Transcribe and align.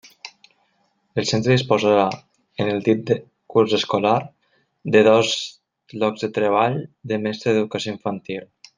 El 1.21 1.27
centre 1.31 1.51
disposarà, 1.57 2.05
en 2.65 2.71
el 2.71 2.81
dit 2.89 3.13
curs 3.55 3.77
escolar, 3.81 4.15
de 4.97 5.07
dos 5.11 5.37
llocs 6.01 6.27
de 6.27 6.35
treball 6.41 6.83
de 7.13 7.25
mestre 7.29 7.59
d'Educació 7.59 7.99
Infantil. 7.99 8.47